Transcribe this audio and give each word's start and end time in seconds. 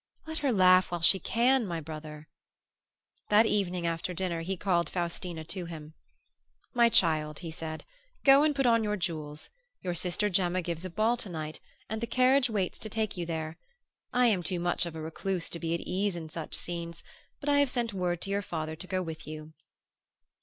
"Let 0.25 0.39
her 0.39 0.51
laugh 0.51 0.89
while 0.89 1.01
she 1.03 1.19
can, 1.19 1.63
my 1.67 1.79
brother." 1.79 2.27
That 3.29 3.45
evening 3.45 3.85
after 3.85 4.15
dinner 4.15 4.41
he 4.41 4.57
called 4.57 4.89
Faustina 4.89 5.43
to 5.43 5.65
him. 5.65 5.93
"My 6.73 6.89
child," 6.89 7.37
he 7.45 7.51
said, 7.51 7.85
"go 8.23 8.41
and 8.41 8.55
put 8.55 8.65
on 8.65 8.83
your 8.83 8.97
jewels. 8.97 9.51
Your 9.83 9.93
sister 9.93 10.27
Gemma 10.27 10.63
gives 10.63 10.83
a 10.85 10.89
ball 10.89 11.17
to 11.17 11.29
night 11.29 11.59
and 11.87 12.01
the 12.01 12.07
carriage 12.07 12.49
waits 12.49 12.79
to 12.79 12.89
take 12.89 13.15
you 13.15 13.27
there. 13.27 13.59
I 14.11 14.25
am 14.25 14.41
too 14.41 14.59
much 14.59 14.87
of 14.87 14.95
a 14.95 15.01
recluse 15.01 15.49
to 15.51 15.59
be 15.59 15.75
at 15.75 15.81
ease 15.81 16.15
in 16.15 16.29
such 16.29 16.55
scenes, 16.55 17.03
but 17.39 17.47
I 17.47 17.59
have 17.59 17.69
sent 17.69 17.93
word 17.93 18.21
to 18.21 18.31
your 18.31 18.41
father 18.41 18.75
to 18.75 18.87
go 18.87 19.03
with 19.03 19.27
you." 19.27 19.53